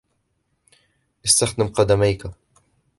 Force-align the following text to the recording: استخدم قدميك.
استخدم 1.25 1.67
قدميك. 1.67 2.21